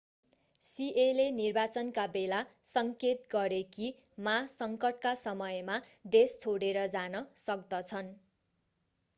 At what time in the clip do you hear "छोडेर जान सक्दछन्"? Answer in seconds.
6.41-8.11